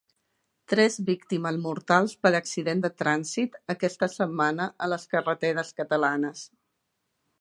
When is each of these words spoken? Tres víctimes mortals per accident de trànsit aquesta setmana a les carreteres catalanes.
Tres 0.71 0.95
víctimes 1.09 1.59
mortals 1.65 2.15
per 2.23 2.31
accident 2.39 2.81
de 2.85 2.91
trànsit 3.03 3.59
aquesta 3.75 4.09
setmana 4.15 4.67
a 4.87 4.91
les 4.95 5.07
carreteres 5.13 5.71
catalanes. 5.83 6.43